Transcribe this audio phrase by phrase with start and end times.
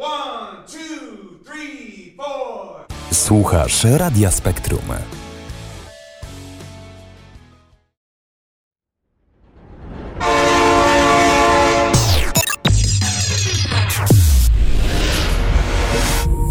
[0.00, 2.86] One, two, three, four.
[3.12, 4.80] Słuchasz Radia Spektrum.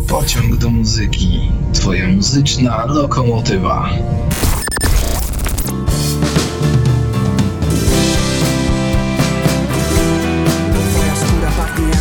[0.08, 1.52] Pociąg do muzyki.
[1.74, 3.90] Twoja muzyczna lokomotywa.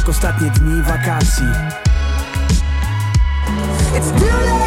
[0.08, 1.46] Ostatnie dni wakacji.
[3.94, 4.57] It's too late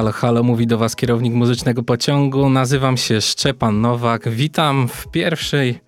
[0.00, 2.50] Halo, halo, mówi do Was kierownik muzycznego pociągu.
[2.50, 4.28] Nazywam się Szczepan Nowak.
[4.28, 5.80] Witam w pierwszej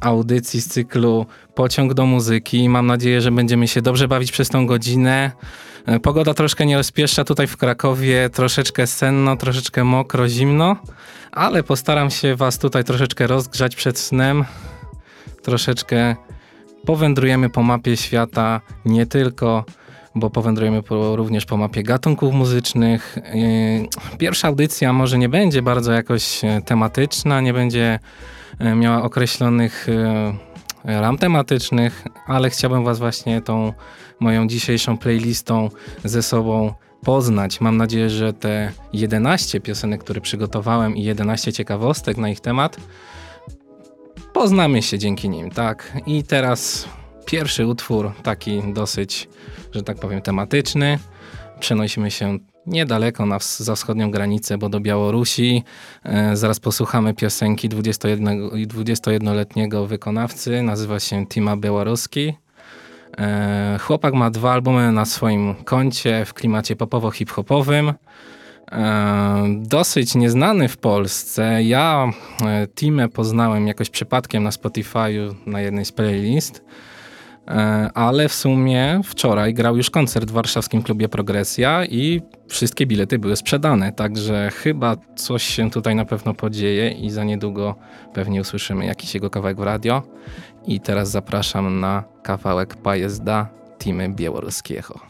[0.00, 2.68] audycji z cyklu Pociąg do muzyki.
[2.68, 5.32] Mam nadzieję, że będziemy się dobrze bawić przez tą godzinę.
[5.86, 10.76] E, Pogoda troszkę nie rozpieszcza tutaj w Krakowie, troszeczkę senno, troszeczkę mokro, zimno,
[11.32, 14.44] ale postaram się Was tutaj troszeczkę rozgrzać przed snem.
[15.42, 16.16] Troszeczkę
[16.86, 19.64] powędrujemy po mapie świata, nie tylko
[20.14, 23.18] bo powędrujemy po, również po mapie gatunków muzycznych.
[23.34, 27.98] Yy, Pierwsza audycja może nie będzie bardzo jakoś e, tematyczna, nie będzie
[28.58, 33.72] e, miała określonych e, ram tematycznych, ale chciałbym Was właśnie tą
[34.20, 35.70] moją dzisiejszą playlistą
[36.04, 36.74] ze sobą
[37.04, 37.60] poznać.
[37.60, 42.76] Mam nadzieję, że te 11 piosenek, które przygotowałem i 11 ciekawostek na ich temat,
[44.32, 45.92] poznamy się dzięki nim, tak?
[46.06, 46.88] I teraz
[47.26, 49.28] pierwszy utwór, taki dosyć,
[49.72, 50.98] że tak powiem, tematyczny.
[51.60, 55.62] Przenosimy się niedaleko na za wschodnią granicę, bo do Białorusi.
[56.04, 60.62] E, zaraz posłuchamy piosenki 21 i 21-letniego wykonawcy.
[60.62, 62.34] Nazywa się Tima Białoruski.
[63.18, 67.94] E, chłopak ma dwa albumy na swoim koncie w klimacie popowo-hip-hopowym.
[68.72, 71.62] E, dosyć nieznany w Polsce.
[71.62, 72.12] Ja
[72.44, 76.64] e, Timę poznałem jakoś przypadkiem na Spotify'u na jednej z playlist,
[77.94, 83.36] ale w sumie wczoraj grał już koncert w warszawskim klubie Progresja i wszystkie bilety były
[83.36, 87.74] sprzedane, także chyba coś się tutaj na pewno podzieje i za niedługo
[88.14, 90.02] pewnie usłyszymy jakiś jego kawałek w radio.
[90.66, 93.48] I teraz zapraszam na kawałek Pajezda
[93.78, 95.00] Timy Białoruskiego.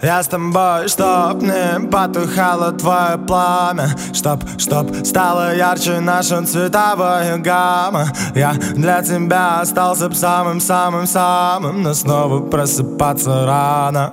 [0.00, 3.88] Я с тобой, чтоб не потухало твое пламя.
[4.12, 8.06] Чтоб, чтоб стало ярче наша цветовая гамма.
[8.34, 14.12] Я для тебя остался б самым-самым-самым Но снова просыпаться рано.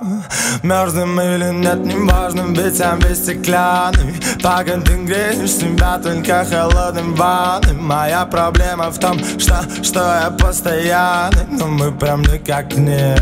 [0.64, 4.14] Мерзнем или нет, неважно, ведь я весь стеклянный.
[4.42, 7.74] Пока ты греешь себя только холодным ванной.
[7.74, 13.14] Моя проблема в том, что, что я постоянный Но мы прям никак не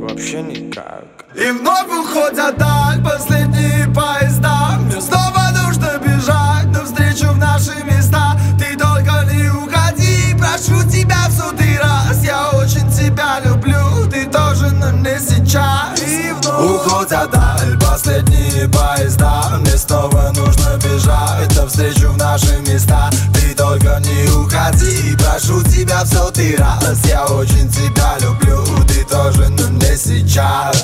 [0.00, 1.03] Вообще никак
[1.34, 4.78] и вновь уходят даль последние поезда.
[4.78, 8.38] Мне снова нужно бежать навстречу в наши места.
[8.58, 14.70] Ты только не уходи, прошу тебя в сотый раз Я очень тебя люблю, ты тоже,
[14.70, 16.00] но не сейчас.
[16.06, 19.58] И вновь уходят даль последние поезда.
[19.58, 23.10] Мне снова нужно бежать навстречу в наши места.
[23.34, 29.48] Ты только не уходи, прошу тебя в сотый раз Я очень тебя люблю, ты тоже,
[29.48, 30.83] но не сейчас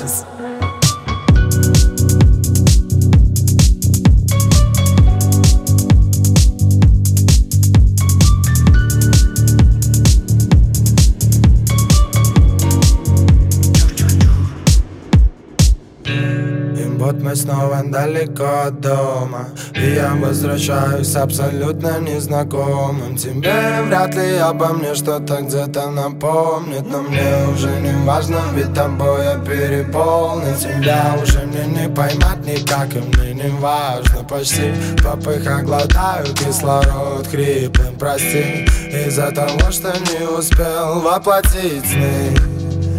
[17.41, 19.47] снова далеко от дома.
[19.75, 23.17] И я возвращаюсь абсолютно незнакомым.
[23.17, 29.23] Тебе вряд ли обо мне что-то где-то напомнит Но мне уже не важно, ведь тобой
[29.23, 30.55] я переполнен.
[30.55, 34.23] Тебя уже мне не поймать никак, и мне не важно.
[34.29, 34.73] Почти
[35.03, 42.35] попыха глотаю кислород хриплым, прости Из-за того, что не успел воплотить сны.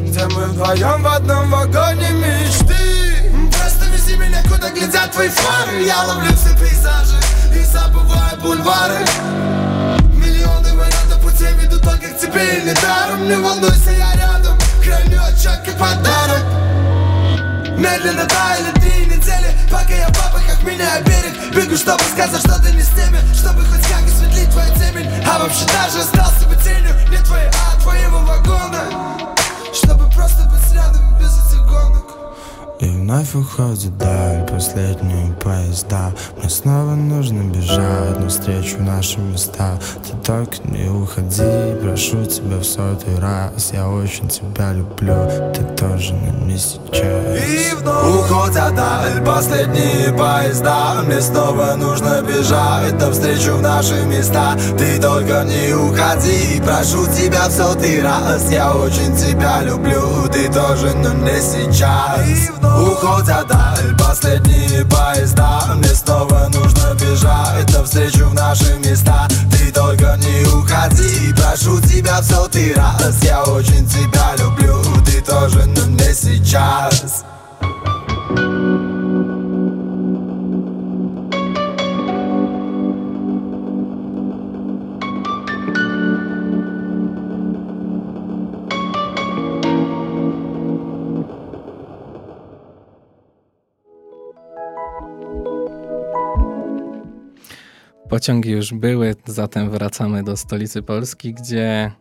[0.07, 2.92] Где мы вдвоем в одном вагоне мечты
[4.63, 7.19] куда глядят твои фары Я ловлю все пейзажи
[7.55, 9.05] и забываю бульвары.
[10.15, 13.29] Миллионы вариантов путей ведут только к тебе или даром.
[13.29, 16.43] Не волнуйся, я рядом Крайний очаг и подарок.
[17.77, 22.63] Медленно таяли дни и недели Пока я в попыхах меняю берег Бегу, чтобы сказать, что
[22.63, 25.11] ты не с теми Чтобы хоть как осветлить твою темень.
[25.27, 28.85] А вообще даже остался бы тенью Не твоей, а твоего вагона.
[29.75, 31.02] Чтобы просто быть рядом
[33.03, 36.13] вновь уходит даль последние поезда.
[36.37, 43.19] Мне снова нужно бежать навстречу нашим места Ты только не уходи, прошу тебя в сотый
[43.19, 43.73] раз.
[43.73, 45.17] Я очень тебя люблю,
[45.53, 46.93] ты тоже, но не сейчас.
[46.95, 55.01] И вновь уходят даль последние поезда Мне снова нужно бежать навстречу в наши места Ты
[55.01, 58.49] только не уходи, прошу тебя в сотый раз.
[58.51, 62.29] Я очень тебя люблю, ты тоже, но не сейчас.
[62.29, 63.97] И вновь уходят даль.
[63.99, 67.73] Последние поезда Мне снова нужно бежать.
[67.73, 69.29] Навстречу в наши места.
[69.51, 73.23] Ты только не уходи, прошу тебя в сотый раз.
[73.23, 77.25] Я очень тебя люблю, ты тоже, но не сейчас
[98.13, 101.93] Pociągi już były, zatem wracamy do stolicy Polski, gdzie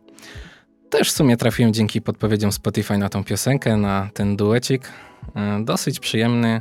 [0.90, 4.88] też w sumie trafiłem dzięki podpowiedziom Spotify na tą piosenkę, na ten duecik.
[5.36, 6.60] E, Dosyć przyjemny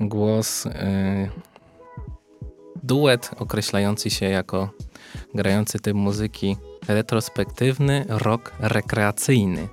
[0.00, 0.66] głos.
[0.66, 1.28] e,
[2.82, 4.70] Duet określający się jako
[5.34, 6.56] grający typ muzyki
[6.88, 9.68] retrospektywny, rock rekreacyjny.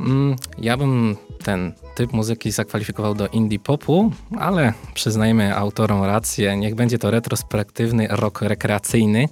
[0.00, 6.74] Mm, Ja bym ten typ muzyki zakwalifikował do indie popu, ale przyznajmy autorom rację, niech
[6.74, 9.28] będzie to retrospektywny rock rekreacyjny.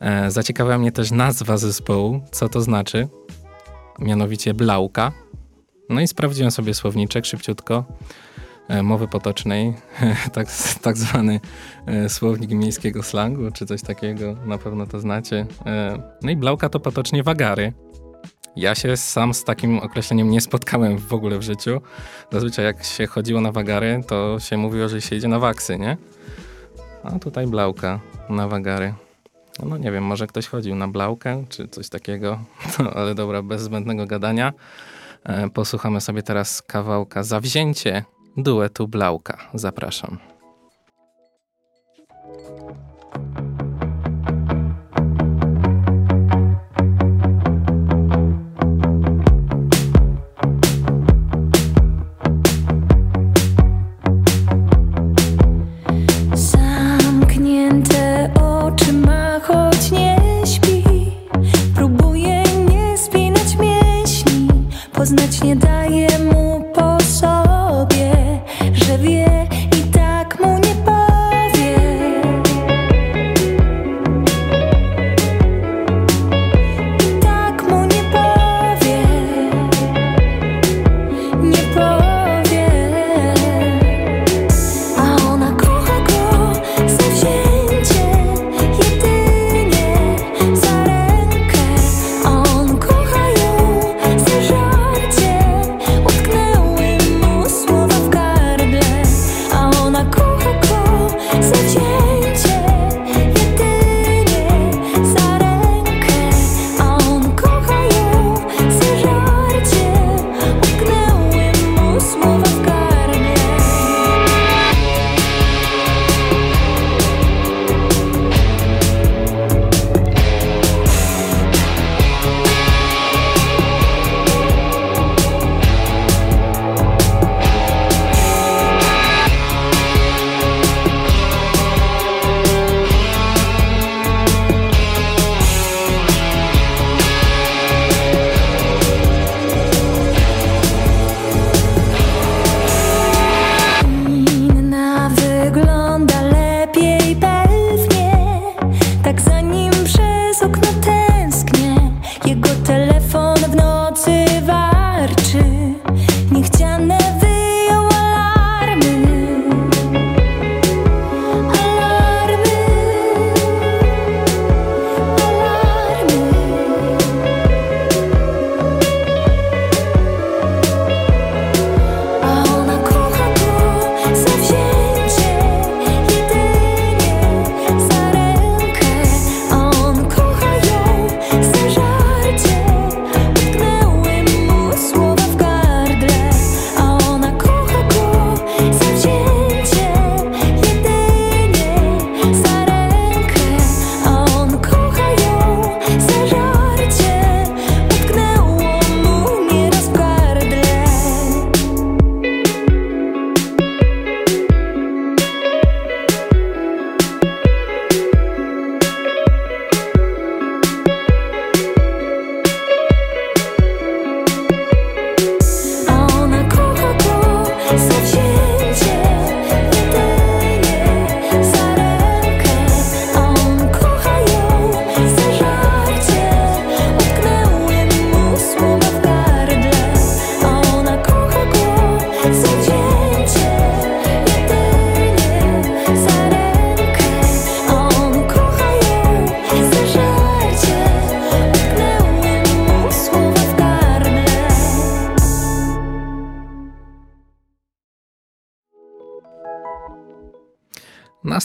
[0.00, 3.08] E, zaciekawiła mnie też nazwa zespołu, co to znaczy,
[3.98, 5.12] mianowicie Blauka.
[5.88, 7.84] No i sprawdziłem sobie słowniczek szybciutko,
[8.68, 9.74] e, mowy potocznej,
[10.34, 10.48] tak,
[10.82, 11.40] tak zwany
[11.86, 15.46] e, słownik miejskiego slangu, czy coś takiego, na pewno to znacie.
[15.66, 17.72] E, no i Blauka to potocznie wagary.
[18.56, 21.80] Ja się sam z takim określeniem nie spotkałem w ogóle w życiu.
[22.32, 25.96] Zazwyczaj jak się chodziło na wagary, to się mówiło, że się idzie na waksy, nie?
[27.04, 28.94] A tutaj blauka na wagary.
[29.64, 32.38] No nie wiem, może ktoś chodził na blaukę, czy coś takiego,
[32.78, 34.52] no, ale dobra, bez zbędnego gadania.
[35.24, 38.04] E, posłuchamy sobie teraz kawałka Zawzięcie
[38.36, 39.38] duetu Blauka.
[39.54, 40.18] Zapraszam.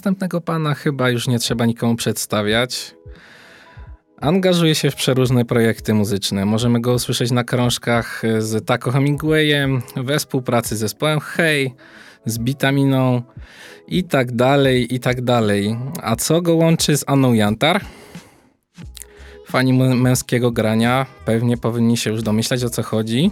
[0.01, 2.95] Następnego pana chyba już nie trzeba nikomu przedstawiać.
[4.21, 6.45] Angażuje się w przeróżne projekty muzyczne.
[6.45, 11.71] Możemy go usłyszeć na krążkach z Taco Hemingwayem, we współpracy z zespołem Hey,
[12.25, 13.21] z Bitaminą
[13.87, 15.77] i tak dalej, i tak dalej.
[16.01, 17.81] A co go łączy z Anną Jantar?
[19.47, 23.31] Fani męskiego grania pewnie powinni się już domyślać o co chodzi.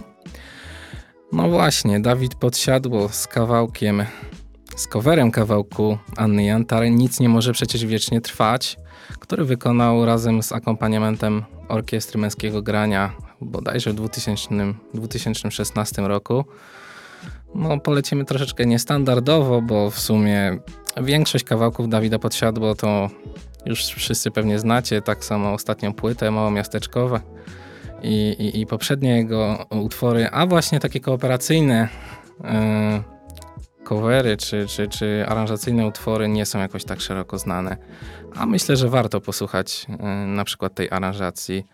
[1.32, 4.04] No właśnie, Dawid podsiadło z kawałkiem,
[4.80, 8.76] z coverem kawałku Anny Jantar Nic nie może przecież wiecznie trwać,
[9.18, 14.48] który wykonał razem z akompaniamentem Orkiestry Męskiego Grania bodajże w 2000,
[14.94, 16.44] 2016 roku.
[17.54, 20.58] No, polecimy troszeczkę niestandardowo, bo w sumie
[21.02, 23.10] większość kawałków Dawida Podsiadło to
[23.66, 27.20] już wszyscy pewnie znacie, tak samo ostatnią płytę Małomiasteczkowe
[28.02, 31.88] i, i, i poprzednie jego utwory, a właśnie takie kooperacyjne
[32.40, 33.19] yy,
[33.90, 37.76] covery czy, czy, czy aranżacyjne utwory nie są jakoś tak szeroko znane.
[38.34, 41.64] A myślę, że warto posłuchać yy, na przykład tej aranżacji.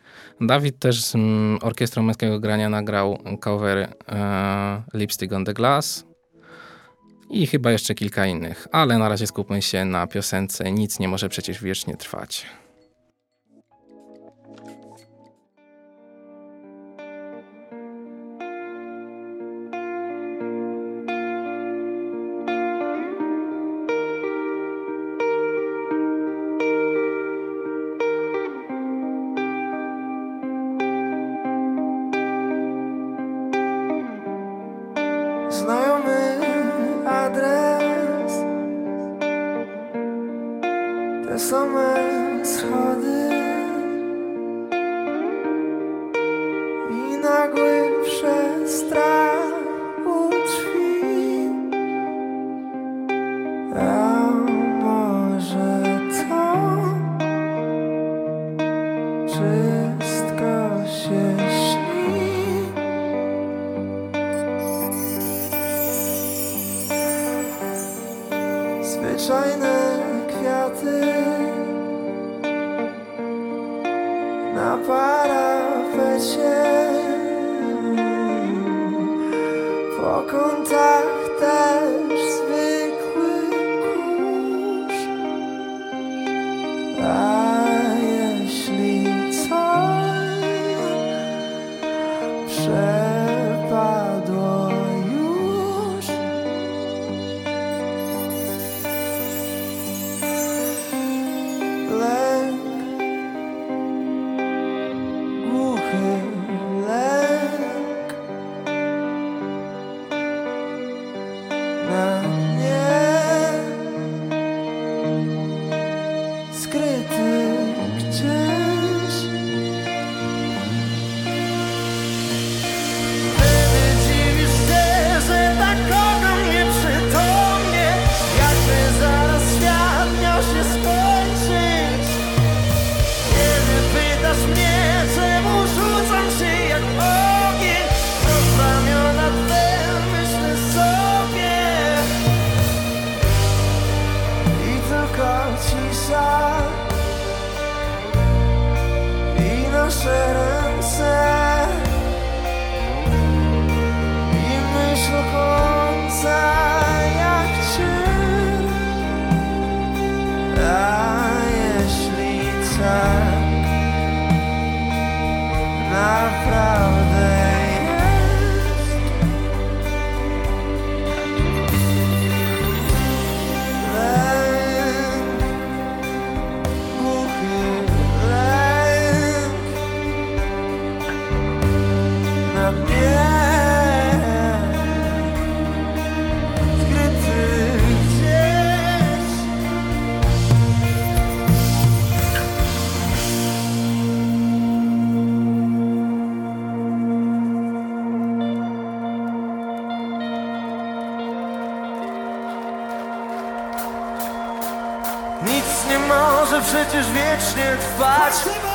[0.41, 6.07] Dawid też z mm, Orkiestrą Męskiego Grania nagrał cover yy, Lipstick on the Glass
[7.31, 11.29] i chyba jeszcze kilka innych, ale na razie skupmy się na piosence Nic nie może
[11.29, 12.47] przecież wiecznie trwać.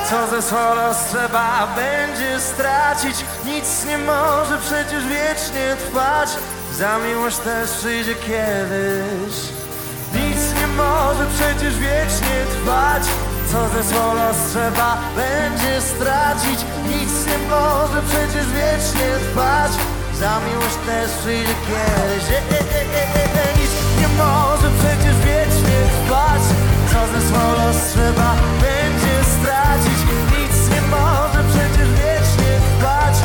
[0.09, 3.25] Co ze los trzeba będzie stracić.
[3.45, 6.29] Nic nie może przecież wiecznie trwać.
[6.73, 9.35] Za miłość też przyjdzie kiedyś.
[10.13, 13.03] Nic nie może przecież wiecznie trwać.
[13.51, 14.13] Co ze swą
[14.51, 16.59] trzeba będzie stracić.
[16.87, 19.71] Nic nie może przecież wiecznie trwać.
[20.19, 22.23] Za miłość też przyjdzie kiedyś.
[23.59, 26.41] Nic nie może przecież wiecznie trwać.
[26.91, 27.43] Co ze swą
[27.93, 28.80] trzeba będzie
[29.41, 29.99] stracić.
[30.31, 33.15] Nic nie może przecież wiecznie trwać.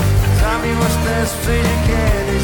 [0.40, 2.42] Za miłość też przyjdzie kiedyś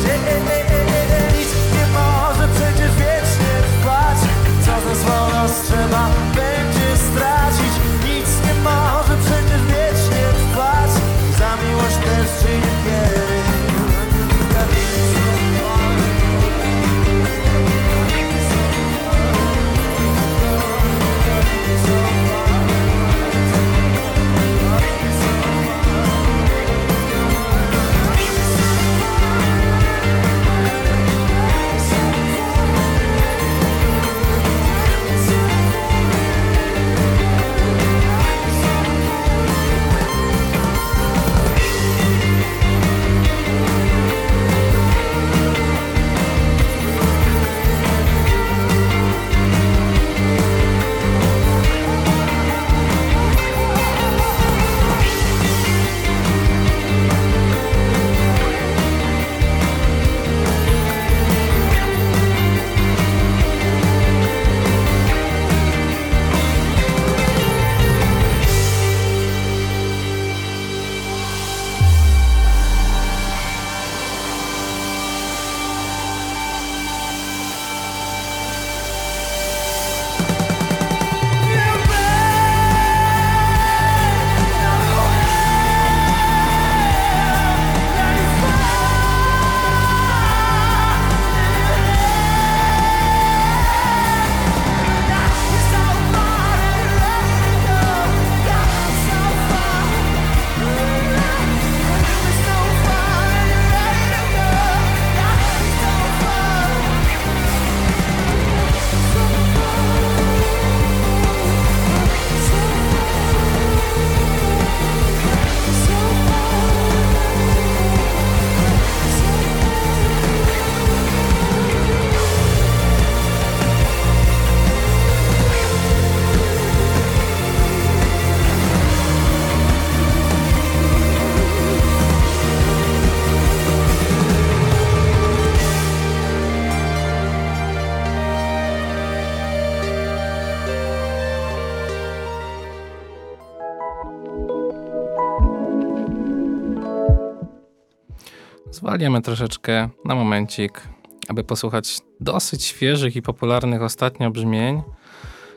[148.92, 150.88] Zwalniamy troszeczkę na momencik,
[151.28, 154.82] aby posłuchać dosyć świeżych i popularnych ostatnio brzmień,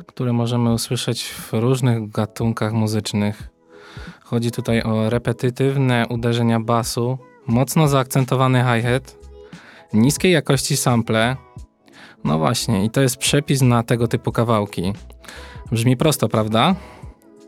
[0.07, 3.49] które możemy usłyszeć w różnych gatunkach muzycznych.
[4.23, 7.17] Chodzi tutaj o repetytywne uderzenia basu,
[7.47, 9.17] mocno zaakcentowany hi-hat,
[9.93, 11.35] niskiej jakości sample.
[12.23, 14.93] No właśnie, i to jest przepis na tego typu kawałki.
[15.71, 16.75] Brzmi prosto, prawda?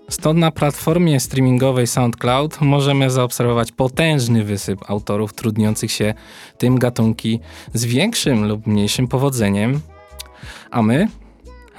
[0.10, 6.14] Stąd na platformie streamingowej SoundCloud możemy zaobserwować potężny wysyp autorów trudniących się
[6.58, 7.40] tym gatunki
[7.74, 9.80] z większym lub mniejszym powodzeniem.
[10.72, 11.08] A my?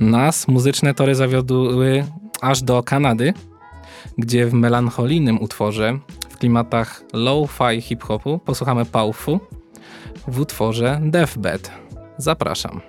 [0.00, 2.04] Nas muzyczne tory zawiodły
[2.40, 3.34] aż do Kanady,
[4.18, 9.40] gdzie w melancholijnym utworze w klimatach low-fi hip-hopu posłuchamy Paufu
[10.28, 11.70] w utworze Deathbed.
[12.18, 12.80] Zapraszam.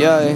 [0.00, 0.32] Yeah,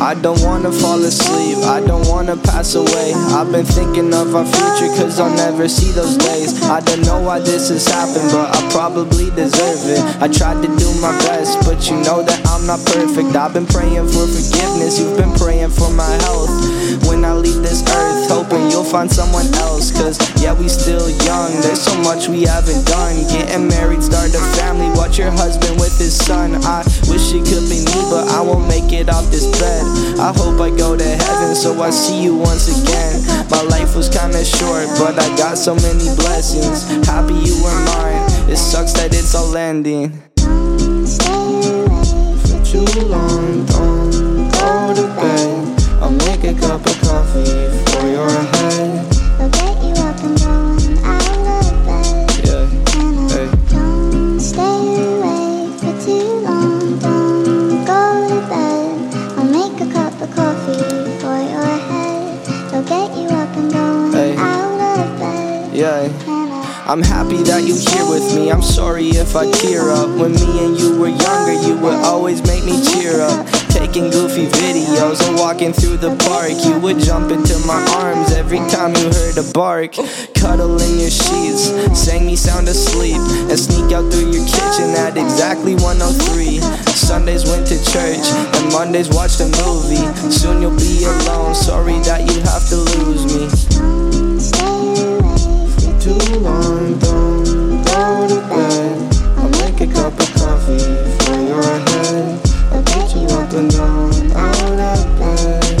[0.00, 3.14] I don't wanna fall asleep, I don't wanna pass away.
[3.32, 6.62] I've been thinking of our future, cause I'll never see those days.
[6.64, 10.02] I don't know why this has happened, but I probably deserve it.
[10.20, 13.34] I tried to do my best, but you know that I'm not perfect.
[13.34, 16.65] I've been praying for forgiveness, you've been praying for my health.
[17.04, 19.90] When I leave this earth, hoping you'll find someone else.
[19.90, 23.16] Cause yeah, we still young, there's so much we haven't done.
[23.28, 26.54] Getting married, start a family, watch your husband with his son.
[26.64, 29.82] I wish it could be me, but I won't make it off this bed.
[30.18, 33.22] I hope I go to heaven, so I see you once again.
[33.50, 36.84] My life was kinda short, but I got so many blessings.
[37.06, 40.22] Happy you were mine, it sucks that it's all ending.
[41.04, 42.04] Stay away
[42.46, 45.65] For too long, don't go to bed.
[46.46, 47.44] I'll make a cup of coffee
[47.90, 49.14] for your head.
[49.40, 52.46] I'll get you up and going out of bed.
[52.46, 52.66] Yeah,
[53.34, 53.50] hey.
[53.72, 56.98] Don't stay awake for too long.
[57.00, 59.14] Don't go to bed.
[59.36, 62.48] I'll make a cup of coffee for your head.
[62.72, 64.36] I'll get you up and going Hey.
[64.36, 65.74] out of bed.
[65.74, 66.08] Yeah.
[66.86, 68.52] I'm happy that you're here with me.
[68.52, 70.08] I'm sorry if I tear up.
[70.10, 73.65] When me and you were younger, you would always make me cheer up.
[73.70, 76.52] Taking goofy videos and walking through the park.
[76.64, 79.94] You would jump into my arms every time you heard a bark.
[80.34, 83.16] Cuddle in your sheets, sang me sound asleep,
[83.50, 86.60] and sneak out through your kitchen at exactly 103.
[86.92, 88.26] Sundays went to church,
[88.56, 90.04] and Mondays watched a movie.
[90.30, 93.48] Soon you'll be alone, sorry that you have to lose me.
[95.78, 99.16] For too long, don't go to bed.
[99.38, 100.95] I'll make a cup of coffee
[103.56, 105.76] get you up and down out of bed.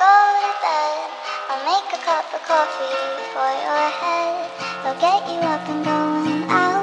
[0.00, 1.10] Go to bed.
[1.48, 2.98] I'll make a cup of coffee
[3.34, 4.50] for your head.
[4.84, 6.73] I'll get you up and going out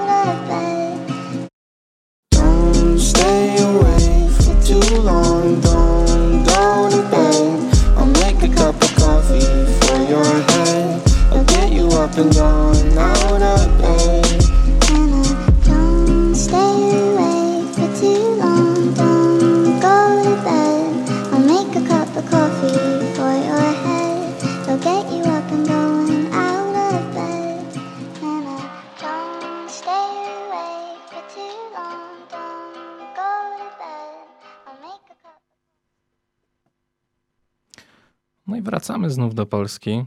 [38.82, 40.06] wracamy znów do Polski,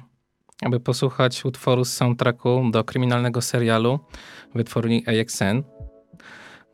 [0.63, 3.99] aby posłuchać utworu z soundtracku do kryminalnego serialu
[4.55, 5.63] wytwórni AXN.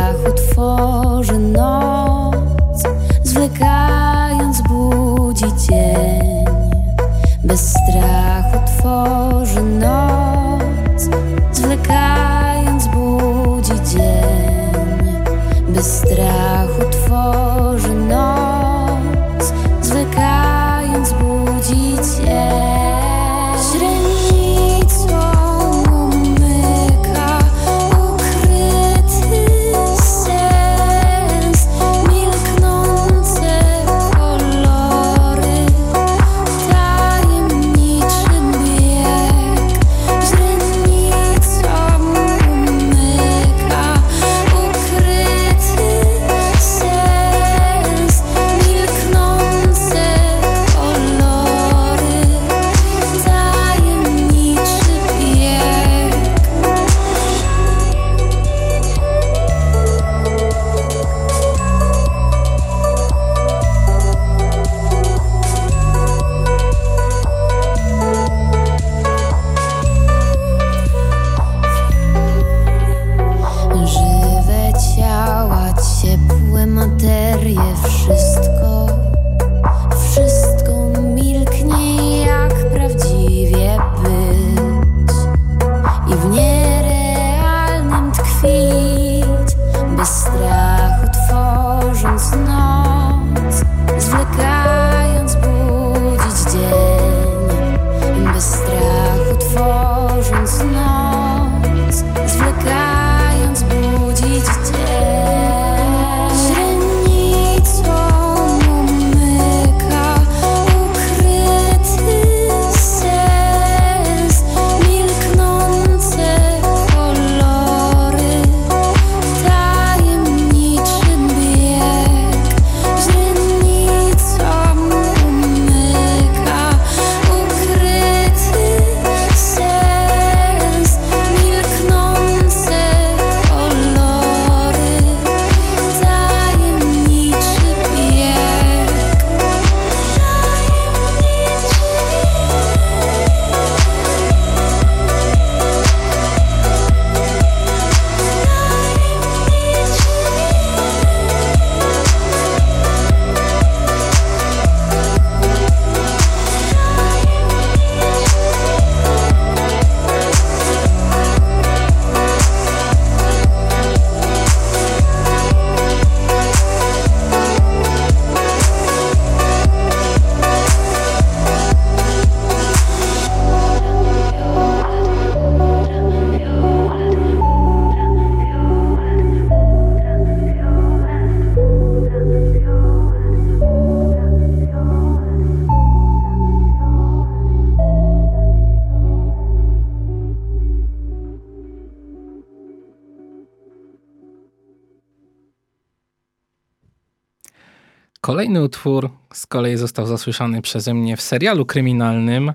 [198.41, 202.53] Kolejny utwór z kolei został zasłyszany przeze mnie w serialu kryminalnym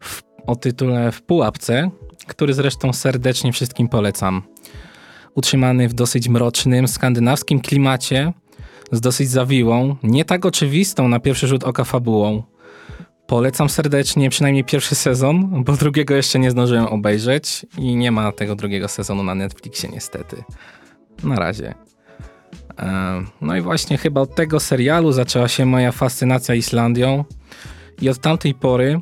[0.00, 1.90] w, o tytule W pułapce,
[2.26, 4.42] który zresztą serdecznie wszystkim polecam.
[5.34, 8.32] Utrzymany w dosyć mrocznym, skandynawskim klimacie,
[8.92, 12.42] z dosyć zawiłą, nie tak oczywistą na pierwszy rzut oka fabułą.
[13.26, 18.56] Polecam serdecznie przynajmniej pierwszy sezon, bo drugiego jeszcze nie zdążyłem obejrzeć i nie ma tego
[18.56, 20.44] drugiego sezonu na Netflixie niestety.
[21.24, 21.74] Na razie.
[22.78, 27.24] E, No i właśnie chyba od tego serialu zaczęła się moja fascynacja Islandią
[28.02, 29.00] i od tamtej pory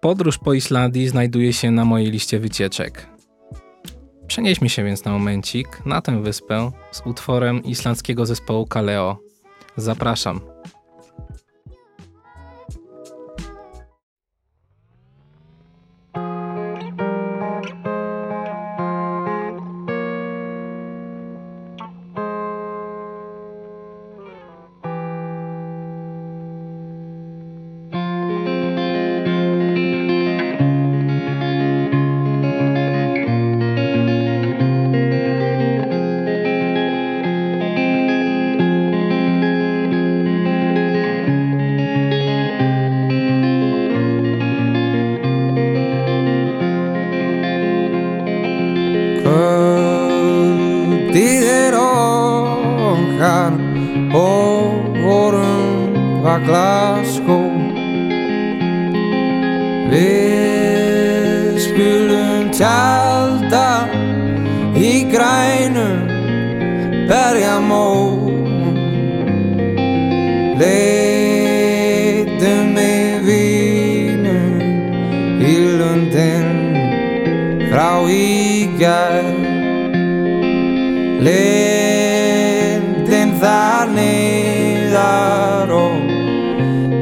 [0.00, 3.06] podróż po Islandii znajduje się na mojej liście wycieczek.
[4.26, 9.18] Przenieśmy się więc na momencik na tę wyspę z utworem islandzkiego zespołu Kaleo.
[9.76, 10.40] Zapraszam.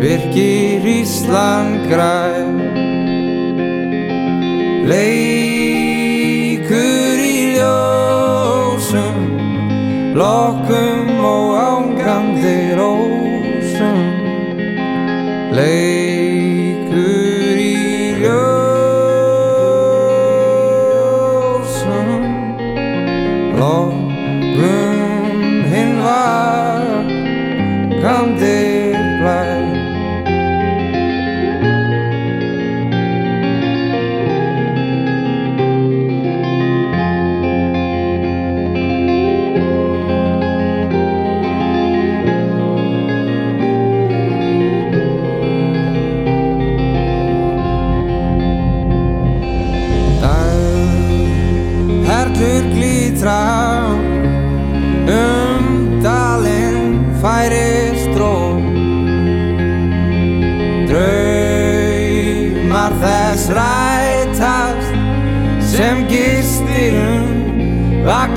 [0.00, 2.54] Virkir Ísland græn.
[4.88, 5.98] Leikur
[7.20, 9.18] í ljósum
[10.18, 13.98] Lokkum og ángandi rósum.
[15.52, 15.88] Leikur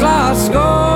[0.01, 0.90] Glasgow.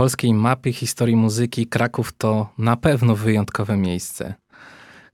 [0.00, 4.34] Polskiej mapie historii muzyki Kraków to na pewno wyjątkowe miejsce.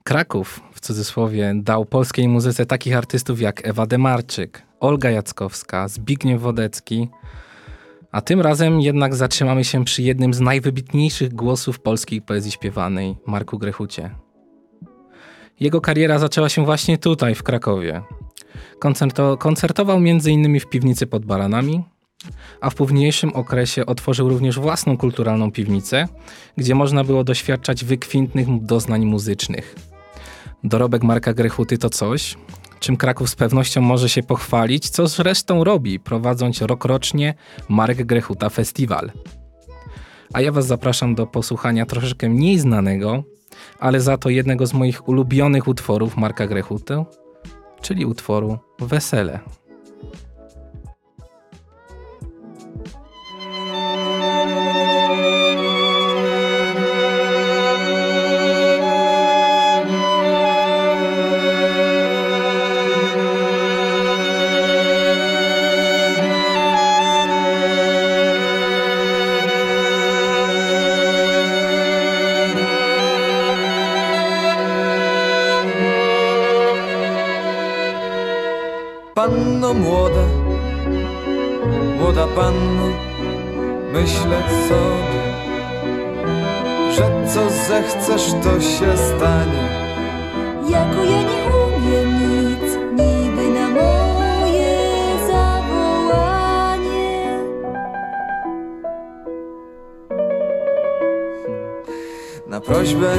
[0.03, 7.09] Kraków, w cudzysłowie, dał polskiej muzyce takich artystów jak Ewa Demarczyk, Olga Jackowska, Zbigniew Wodecki,
[8.11, 13.57] a tym razem jednak zatrzymamy się przy jednym z najwybitniejszych głosów polskiej poezji śpiewanej, Marku
[13.57, 14.15] Grechucie.
[15.59, 18.01] Jego kariera zaczęła się właśnie tutaj, w Krakowie.
[18.79, 20.59] Koncerto, koncertował m.in.
[20.59, 21.83] w piwnicy pod Baranami,
[22.61, 26.07] a w późniejszym okresie otworzył również własną kulturalną piwnicę,
[26.57, 29.75] gdzie można było doświadczać wykwintnych doznań muzycznych.
[30.63, 32.35] Dorobek Marka Grechuty to coś,
[32.79, 37.33] czym Kraków z pewnością może się pochwalić, co zresztą robi, prowadząc rokrocznie
[37.69, 39.11] Marek Grechuta Festiwal.
[40.33, 43.23] A ja Was zapraszam do posłuchania troszeczkę mniej znanego,
[43.79, 47.03] ale za to jednego z moich ulubionych utworów Marka Grechuty,
[47.81, 49.39] czyli utworu Wesele.
[82.37, 82.87] Panno,
[83.93, 84.37] myślę
[84.69, 85.21] sobie,
[86.91, 89.63] że co zechcesz, to się stanie.
[90.69, 94.77] Jako ja nie umiem nic, niby na moje
[95.27, 97.09] zawołanie.
[102.47, 103.13] Na prośbę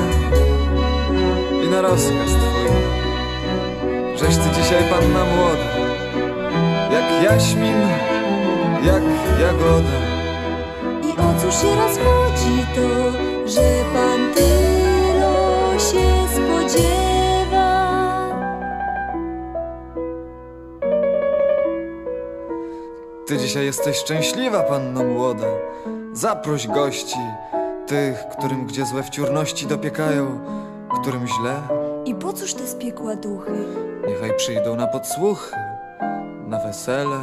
[1.65, 2.71] i na rozkaz twój,
[4.17, 5.69] żeś ty dzisiaj panna młoda,
[6.93, 7.98] jak jaśmin,
[11.03, 13.13] I o cóż się rozchodzi to,
[13.49, 17.89] że pan tylo się spodziewa?
[23.27, 25.47] Ty dzisiaj jesteś szczęśliwa, panno młoda.
[26.13, 27.19] Zaproś gości,
[27.87, 30.41] tych, którym gdzie złe wciórności dopiekają,
[31.01, 31.55] którym źle,
[32.05, 33.53] I po cóż te spiekła duchy?
[34.09, 35.57] niechaj przyjdą na podsłuchy,
[36.47, 37.19] na wesele,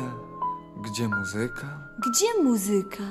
[0.86, 1.68] gdzie muzyka.
[2.00, 3.04] Gdzie muzyka?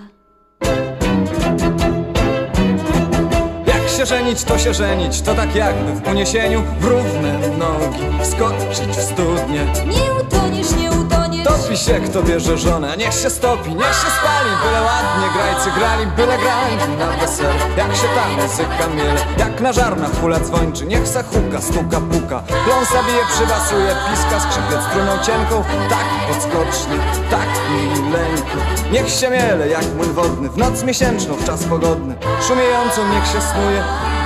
[3.66, 8.97] Jak się żenić, to się żenić, to tak jakby w uniesieniu w równe nogi wskoczyć
[8.97, 9.66] w studnie.
[9.87, 11.13] Nie utoniesz, nie utoniesz.
[11.45, 14.51] Topi się, kto bierze żonę, niech się stopi, niech się spali.
[14.64, 17.55] Byle ładnie grajcy grali, byle grali na wesele.
[17.76, 20.86] Jak się ta muzyka miele, jak na żarnach hula dzwończy.
[20.86, 26.97] Niech se huka, stuka, puka, pląsa bije, przybasuje Piska skrzypiec struną cienką, tak podskocznie,
[27.30, 28.59] tak mileńko
[28.92, 32.14] Niech się miele, jak młyn wodny, w noc miesięczną, w czas pogodny.
[32.49, 33.82] Szumiejącą niech się snuje,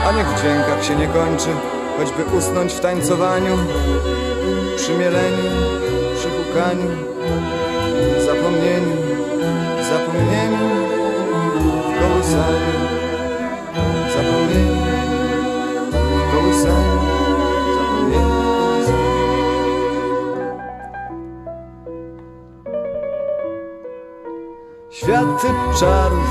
[0.09, 1.49] a niech w dźwiękach się nie kończy.
[1.99, 3.59] Choćby usnąć w tańcowaniu,
[4.77, 4.95] przy
[6.59, 6.91] hukaniu
[8.27, 8.97] zapomnieniu,
[9.91, 10.69] zapomnieniu,
[11.85, 12.75] w kołysaniu,
[14.15, 14.83] zapomnieniu,
[15.93, 16.99] w kołysaniu,
[17.75, 19.09] zapomnieniu, w kołysaniu.
[24.91, 25.49] Światy
[25.81, 26.31] czarów,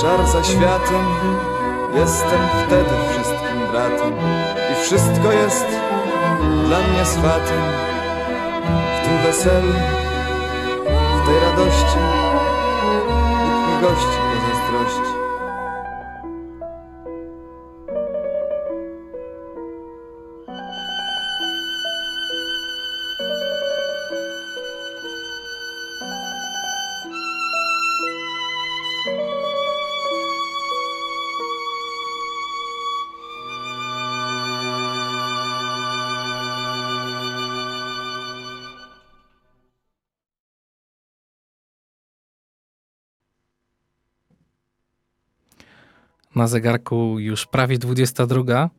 [0.00, 1.06] czar za światem,
[1.94, 4.14] jestem wtedy wszystkim bratem
[4.72, 5.66] i wszystko jest
[6.66, 7.88] dla mnie swatem
[9.18, 9.72] tym weselu,
[11.22, 11.98] w tej radości,
[13.42, 14.18] Bóg mi gości
[14.72, 15.27] po
[46.38, 48.70] Na zegarku już prawie 22,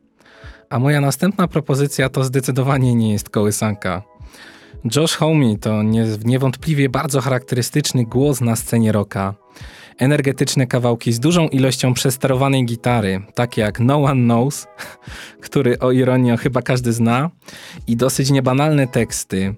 [0.70, 4.02] a moja następna propozycja to zdecydowanie nie jest kołysanka.
[4.96, 9.34] Josh Homme to nie, niewątpliwie bardzo charakterystyczny głos na scenie rocka.
[9.98, 14.66] Energetyczne kawałki z dużą ilością przesterowanej gitary, takie jak No One Knows,
[15.46, 17.30] który o ironio chyba każdy zna,
[17.86, 19.54] i dosyć niebanalne teksty.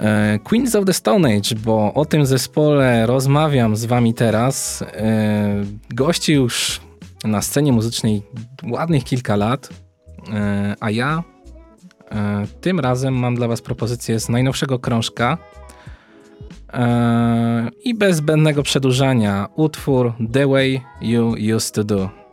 [0.00, 4.82] E, Queens of the Stone Age, bo o tym zespole rozmawiam z wami teraz.
[4.82, 5.64] E,
[5.94, 6.80] Gości już
[7.24, 8.22] na scenie muzycznej
[8.70, 9.68] ładnych kilka lat,
[10.32, 11.22] e, a ja
[12.60, 15.38] tym razem mam dla was propozycję z najnowszego krążka
[17.84, 22.23] i bez zbędnego przedłużania utwór The Way You Used to Do.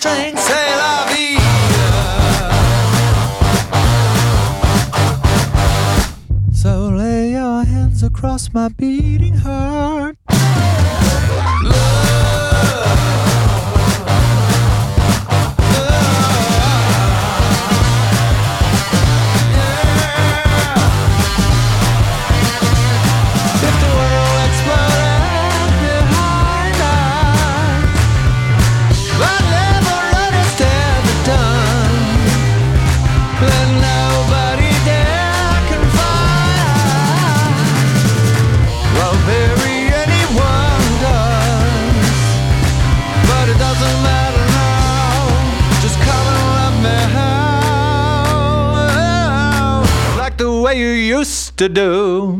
[0.00, 0.36] String.
[0.36, 1.90] Say la vida.
[6.52, 8.99] So lay your hands across my beating
[51.60, 52.39] to do.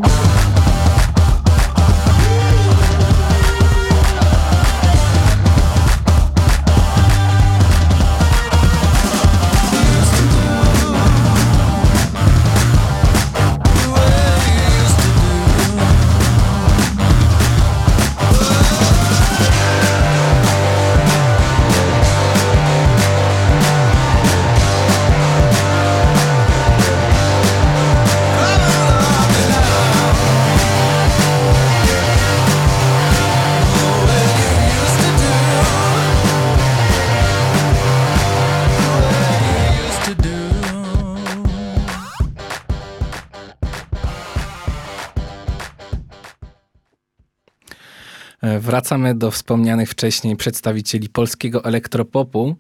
[48.80, 52.56] Wracamy do wspomnianych wcześniej przedstawicieli polskiego elektropopu,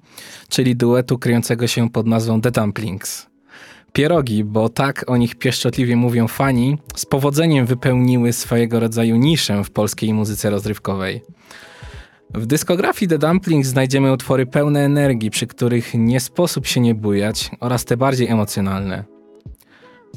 [0.48, 3.26] czyli duetu kryjącego się pod nazwą The Dumplings.
[3.92, 9.70] Pierogi, bo tak o nich pieszczotliwie mówią fani, z powodzeniem wypełniły swojego rodzaju niszę w
[9.70, 11.22] polskiej muzyce rozrywkowej.
[12.34, 17.50] W dyskografii The Dumplings znajdziemy utwory pełne energii, przy których nie sposób się nie bujać,
[17.60, 19.04] oraz te bardziej emocjonalne.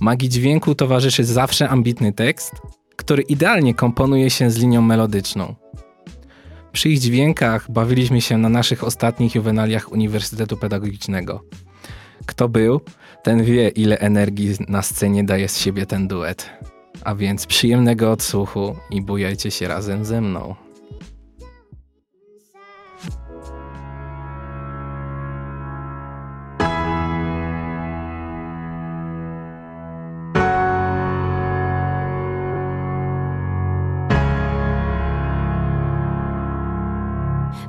[0.01, 2.53] Magii dźwięku towarzyszy zawsze ambitny tekst,
[2.95, 5.55] który idealnie komponuje się z linią melodyczną.
[6.73, 11.43] Przy ich dźwiękach bawiliśmy się na naszych ostatnich juwenaliach Uniwersytetu Pedagogicznego.
[12.25, 12.81] Kto był,
[13.23, 16.49] ten wie, ile energii na scenie daje z siebie ten duet.
[17.03, 20.55] A więc przyjemnego odsłuchu i bujajcie się razem ze mną.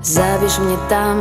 [0.04, 1.18] Zabierz mnie tam,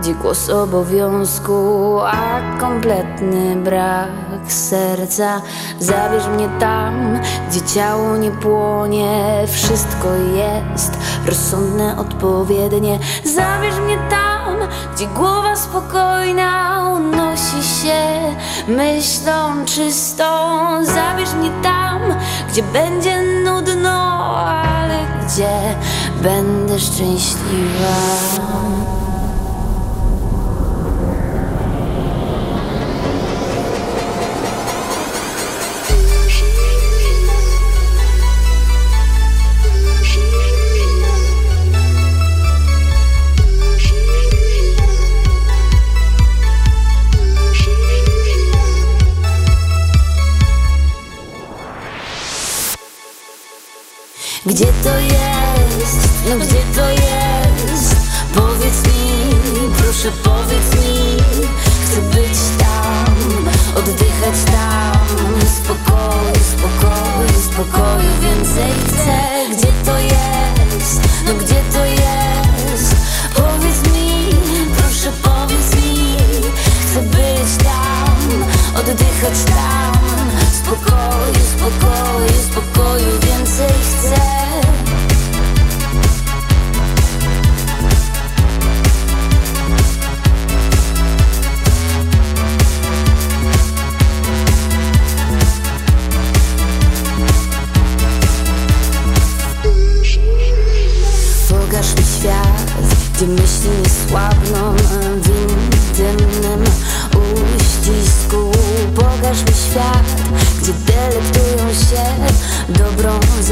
[0.00, 4.08] gdzie głos obowiązku, a kompletny brak
[4.48, 5.42] serca.
[5.80, 7.20] Zabierz mnie tam,
[7.50, 12.98] gdzie ciało nie płonie, wszystko jest rozsądne, odpowiednie.
[13.24, 14.56] Zabierz mnie tam,
[14.96, 18.02] gdzie głowa spokojna unosi się
[18.68, 20.24] myślą czystą.
[20.84, 22.00] Zabierz mnie tam,
[22.48, 25.76] gdzie będzie nudno, ale gdzie
[26.22, 27.96] będę szczęśliwa.
[54.46, 55.45] Gdzie to jest?
[56.28, 57.96] No gdzie to jest?
[58.34, 59.36] Powiedz mi,
[59.78, 61.16] proszę powiedz mi
[61.84, 63.14] Chcę być tam,
[63.76, 65.06] oddychać tam
[65.56, 71.00] Spokoju, spokoju, spokoju Więcej chcę Gdzie to jest?
[71.26, 72.96] No gdzie to jest?
[73.34, 74.30] Powiedz mi,
[74.76, 76.16] proszę powiedz mi
[76.80, 80.00] Chcę być tam, oddychać tam
[80.52, 82.55] Spokoju, spokoju, spokoju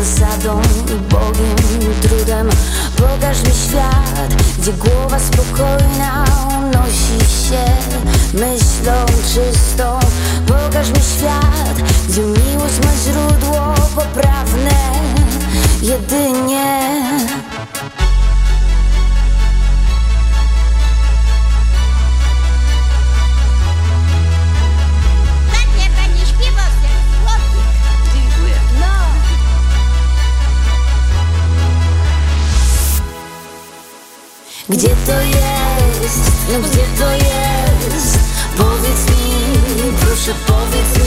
[0.04, 2.48] zasadą i Bogiem i trudem.
[2.96, 6.24] Pokaż mi świat, gdzie głowa spokojna
[6.58, 7.64] unosi się
[8.34, 9.98] myślą czystą.
[10.46, 14.74] Pokaż mi świat, gdzie miłość ma źródło poprawne
[15.82, 16.90] jedynie
[35.06, 36.30] to jest?
[36.52, 38.18] No gdzie to jest?
[38.56, 41.03] Powiedz mi, proszę powiedz mi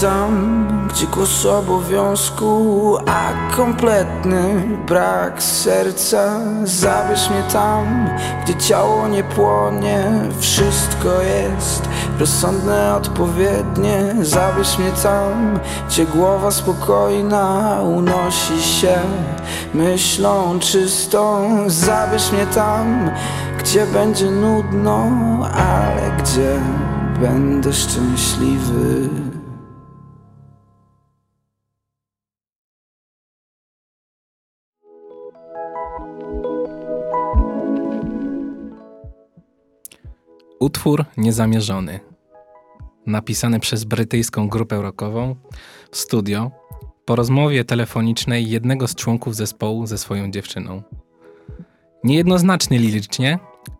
[0.00, 6.40] tam, gdzie głos obowiązku, a kompletny brak serca.
[6.64, 8.08] Zabierz mnie tam,
[8.44, 10.04] gdzie ciało nie płonie,
[10.40, 11.88] wszystko jest
[12.18, 14.14] rozsądne, odpowiednie.
[14.22, 18.98] Zabierz mnie tam, gdzie głowa spokojna unosi się
[19.74, 21.48] myślą czystą.
[21.66, 23.10] Zabierz mnie tam,
[23.58, 25.06] gdzie będzie nudno,
[25.42, 26.60] ale gdzie
[27.20, 29.08] będę szczęśliwy.
[40.60, 42.00] Utwór niezamierzony.
[43.06, 45.36] napisany przez brytyjską grupę rockową
[45.90, 46.50] w studio
[47.04, 50.82] po rozmowie telefonicznej jednego z członków zespołu ze swoją dziewczyną.
[52.04, 53.38] Niejednoznaczny lirycznie,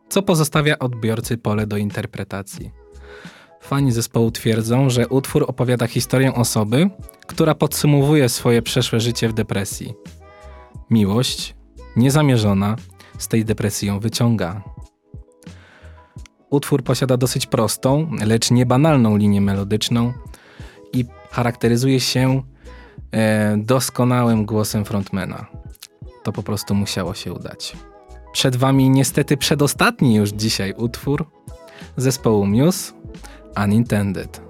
[0.08, 2.70] co pozostawia odbiorcy pole do interpretacji.
[3.60, 6.90] Fani zespołu twierdzą, że utwór opowiada historię osoby,
[7.26, 9.94] która podsumowuje swoje przeszłe życie w depresji.
[10.90, 11.54] Miłość,
[11.96, 12.76] niezamierzona,
[13.18, 14.62] z tej depresji ją wyciąga.
[16.50, 20.12] Utwór posiada dosyć prostą, lecz niebanalną linię melodyczną
[20.92, 22.42] i charakteryzuje się
[23.12, 25.46] e, doskonałym głosem frontmana.
[26.22, 27.76] To po prostu musiało się udać.
[28.32, 31.26] Przed wami niestety przedostatni już dzisiaj utwór
[31.96, 32.92] zespołu Muse
[33.64, 34.49] Unintended.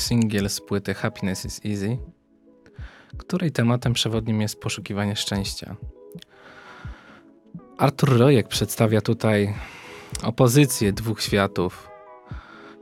[0.00, 1.98] Singiel z płyty Happiness is Easy,
[3.18, 5.76] której tematem przewodnim jest poszukiwanie szczęścia.
[7.78, 9.54] Artur Rojek przedstawia tutaj
[10.22, 11.90] opozycję dwóch światów.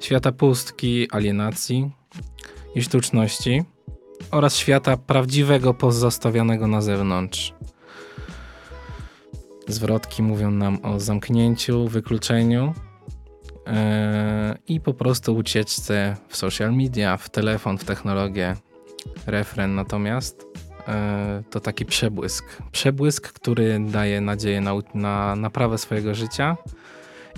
[0.01, 1.91] Świata pustki, alienacji
[2.75, 3.63] i sztuczności
[4.31, 7.55] oraz świata prawdziwego, pozostawionego na zewnątrz.
[9.69, 12.75] Zwrotki mówią nam o zamknięciu, wykluczeniu
[14.69, 18.57] i po prostu ucieczce w social media, w telefon, w technologię.
[19.27, 20.47] Refren natomiast
[20.79, 20.95] yy,
[21.51, 22.63] to taki przebłysk.
[22.73, 26.57] Przebłysk, który daje nadzieję na, na naprawę swojego życia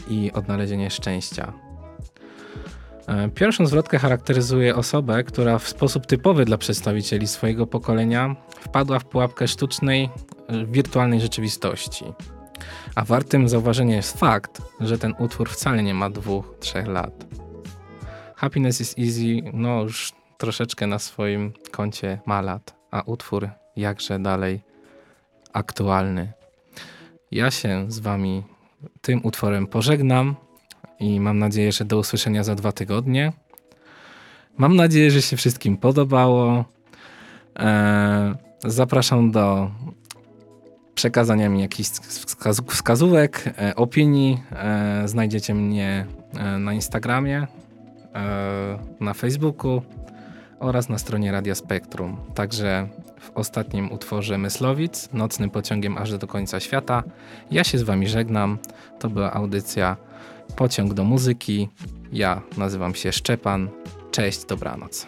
[0.09, 1.53] i odnalezienie szczęścia.
[3.09, 9.05] E, Pierwszą zwrotkę charakteryzuje osobę, która w sposób typowy dla przedstawicieli swojego pokolenia wpadła w
[9.05, 10.11] pułapkę sztucznej,
[10.66, 12.05] wirtualnej rzeczywistości.
[12.94, 17.26] A wartym zauważenia jest fakt, że ten utwór wcale nie ma dwóch, trzech lat.
[18.36, 24.61] Happiness is Easy no już troszeczkę na swoim koncie ma lat, a utwór jakże dalej
[25.52, 26.32] aktualny.
[27.30, 28.42] Ja się z wami
[29.00, 30.34] tym utworem pożegnam
[31.00, 33.32] i mam nadzieję, że do usłyszenia za dwa tygodnie.
[34.58, 36.64] Mam nadzieję, że się wszystkim podobało.
[37.56, 38.34] Eee,
[38.64, 39.70] zapraszam do
[40.95, 44.43] przekazania mi jakichś wskaz wskazówek, e, opinii.
[44.53, 47.47] E, znajdziecie mnie e, na Instagramie,
[49.01, 49.82] na Facebooku
[50.59, 52.16] oraz na stronie Radia Spektrum.
[52.34, 52.88] Także
[53.20, 57.03] w ostatnim utworze Myslowic, nocnym pociągiem aż do końca świata.
[57.51, 58.59] Ja się z wami żegnam.
[58.99, 59.97] To była audycja
[60.57, 61.68] Pociąg do muzyki.
[62.12, 63.68] Ja nazywam się Szczepan.
[64.11, 65.07] Cześć, dobranoc.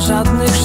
[0.00, 0.61] Żadnych